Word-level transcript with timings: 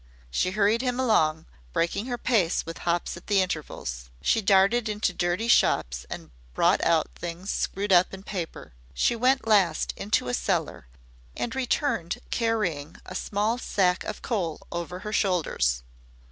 She 0.31 0.49
hurried 0.49 0.81
him 0.81 0.99
along, 0.99 1.45
breaking 1.73 2.07
her 2.07 2.17
pace 2.17 2.65
with 2.65 2.79
hops 2.89 3.15
at 3.15 3.29
intervals. 3.29 4.09
She 4.19 4.41
darted 4.41 4.89
into 4.89 5.13
dirty 5.13 5.47
shops 5.47 6.07
and 6.09 6.31
brought 6.55 6.83
out 6.83 7.09
things 7.13 7.51
screwed 7.51 7.93
up 7.93 8.11
in 8.11 8.23
paper. 8.23 8.73
She 8.95 9.15
went 9.15 9.45
last 9.47 9.93
into 9.95 10.27
a 10.27 10.33
cellar 10.33 10.87
and 11.37 11.53
returned 11.55 12.17
carrying 12.31 12.97
a 13.05 13.13
small 13.13 13.59
sack 13.59 14.03
of 14.05 14.23
coal 14.23 14.65
over 14.71 15.01
her 15.05 15.13
shoulders. 15.13 15.83